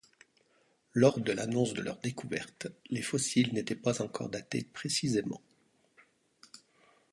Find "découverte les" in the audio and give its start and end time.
1.99-3.03